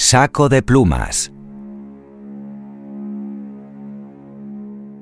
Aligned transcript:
Saco 0.00 0.48
de 0.48 0.62
plumas. 0.62 1.32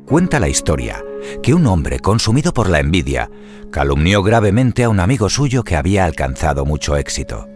Cuenta 0.06 0.40
la 0.40 0.48
historia 0.48 1.04
que 1.42 1.52
un 1.52 1.66
hombre 1.66 2.00
consumido 2.00 2.54
por 2.54 2.70
la 2.70 2.80
envidia 2.80 3.30
calumnió 3.70 4.22
gravemente 4.22 4.84
a 4.84 4.88
un 4.88 4.98
amigo 4.98 5.28
suyo 5.28 5.64
que 5.64 5.76
había 5.76 6.06
alcanzado 6.06 6.64
mucho 6.64 6.96
éxito. 6.96 7.46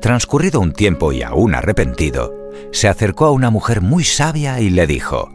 Transcurrido 0.00 0.58
un 0.58 0.72
tiempo 0.72 1.12
y 1.12 1.22
aún 1.22 1.54
arrepentido, 1.54 2.32
se 2.72 2.88
acercó 2.88 3.26
a 3.26 3.30
una 3.30 3.50
mujer 3.50 3.82
muy 3.82 4.02
sabia 4.02 4.58
y 4.58 4.70
le 4.70 4.86
dijo, 4.86 5.30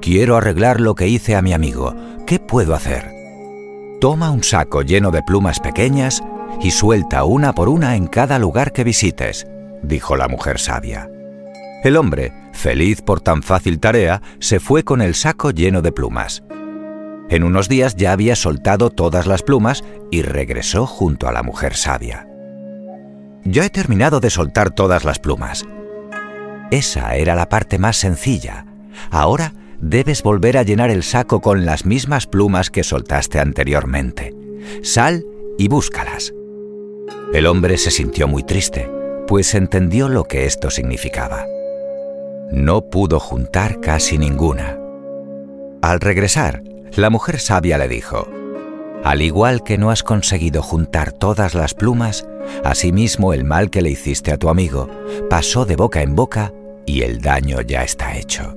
Quiero 0.00 0.38
arreglar 0.38 0.80
lo 0.80 0.94
que 0.94 1.06
hice 1.06 1.36
a 1.36 1.42
mi 1.42 1.52
amigo, 1.52 1.94
¿qué 2.26 2.38
puedo 2.38 2.74
hacer? 2.74 3.12
Toma 4.00 4.30
un 4.30 4.42
saco 4.42 4.80
lleno 4.80 5.10
de 5.10 5.22
plumas 5.22 5.60
pequeñas 5.60 6.22
y 6.62 6.70
suelta 6.70 7.24
una 7.24 7.52
por 7.52 7.68
una 7.68 7.94
en 7.94 8.06
cada 8.06 8.38
lugar 8.38 8.72
que 8.72 8.84
visites, 8.84 9.46
dijo 9.82 10.16
la 10.16 10.28
mujer 10.28 10.58
sabia. 10.58 11.08
El 11.82 11.96
hombre, 11.96 12.32
feliz 12.52 13.00
por 13.00 13.20
tan 13.20 13.42
fácil 13.42 13.80
tarea, 13.80 14.20
se 14.38 14.60
fue 14.60 14.84
con 14.84 15.00
el 15.00 15.14
saco 15.14 15.50
lleno 15.50 15.82
de 15.82 15.92
plumas. 15.92 16.42
En 17.30 17.44
unos 17.44 17.68
días 17.68 17.96
ya 17.96 18.12
había 18.12 18.36
soltado 18.36 18.90
todas 18.90 19.26
las 19.26 19.42
plumas 19.42 19.84
y 20.10 20.22
regresó 20.22 20.86
junto 20.86 21.28
a 21.28 21.32
la 21.32 21.42
mujer 21.42 21.74
sabia. 21.74 22.26
Ya 23.44 23.64
he 23.64 23.70
terminado 23.70 24.20
de 24.20 24.30
soltar 24.30 24.70
todas 24.70 25.04
las 25.04 25.18
plumas. 25.18 25.64
Esa 26.70 27.16
era 27.16 27.34
la 27.34 27.48
parte 27.48 27.78
más 27.78 27.96
sencilla. 27.96 28.66
Ahora 29.10 29.54
debes 29.80 30.22
volver 30.22 30.58
a 30.58 30.62
llenar 30.62 30.90
el 30.90 31.02
saco 31.02 31.40
con 31.40 31.64
las 31.64 31.86
mismas 31.86 32.26
plumas 32.26 32.68
que 32.70 32.84
soltaste 32.84 33.38
anteriormente. 33.38 34.34
Sal 34.82 35.24
y 35.56 35.68
búscalas. 35.68 36.34
El 37.32 37.46
hombre 37.46 37.78
se 37.78 37.90
sintió 37.90 38.28
muy 38.28 38.42
triste, 38.42 38.90
pues 39.30 39.54
entendió 39.54 40.08
lo 40.08 40.24
que 40.24 40.44
esto 40.44 40.70
significaba. 40.70 41.46
No 42.50 42.90
pudo 42.90 43.20
juntar 43.20 43.78
casi 43.78 44.18
ninguna. 44.18 44.76
Al 45.82 46.00
regresar, 46.00 46.64
la 46.96 47.10
mujer 47.10 47.38
sabia 47.38 47.78
le 47.78 47.86
dijo, 47.86 48.26
Al 49.04 49.22
igual 49.22 49.62
que 49.62 49.78
no 49.78 49.92
has 49.92 50.02
conseguido 50.02 50.62
juntar 50.62 51.12
todas 51.12 51.54
las 51.54 51.74
plumas, 51.74 52.26
asimismo 52.64 53.32
el 53.32 53.44
mal 53.44 53.70
que 53.70 53.82
le 53.82 53.90
hiciste 53.90 54.32
a 54.32 54.36
tu 54.36 54.48
amigo 54.48 54.90
pasó 55.30 55.64
de 55.64 55.76
boca 55.76 56.02
en 56.02 56.16
boca 56.16 56.52
y 56.84 57.02
el 57.02 57.20
daño 57.20 57.60
ya 57.60 57.84
está 57.84 58.16
hecho. 58.16 58.56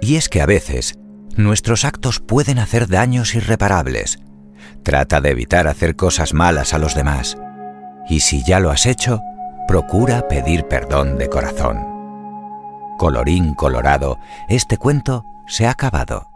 Y 0.00 0.16
es 0.16 0.28
que 0.28 0.40
a 0.40 0.46
veces 0.46 0.98
nuestros 1.36 1.84
actos 1.84 2.18
pueden 2.18 2.58
hacer 2.58 2.88
daños 2.88 3.36
irreparables. 3.36 4.18
Trata 4.82 5.20
de 5.20 5.30
evitar 5.30 5.68
hacer 5.68 5.94
cosas 5.94 6.34
malas 6.34 6.74
a 6.74 6.78
los 6.78 6.96
demás. 6.96 7.38
Y 8.08 8.18
si 8.18 8.44
ya 8.44 8.58
lo 8.58 8.72
has 8.72 8.86
hecho, 8.86 9.22
procura 9.66 10.28
pedir 10.28 10.64
perdón 10.64 11.18
de 11.18 11.28
corazón. 11.28 11.86
Colorín 12.98 13.54
colorado, 13.54 14.18
este 14.48 14.76
cuento 14.76 15.24
se 15.46 15.66
ha 15.66 15.70
acabado. 15.70 16.31